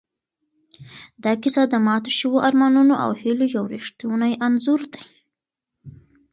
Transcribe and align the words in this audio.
دا 1.23 1.31
کیسه 1.41 1.63
د 1.67 1.75
ماتو 1.85 2.11
شوو 2.19 2.43
ارمانونو 2.47 2.93
او 3.03 3.09
هیلو 3.21 3.45
یو 3.55 3.63
ریښتونی 3.75 4.33
انځور 4.45 4.81
دی. 4.93 5.03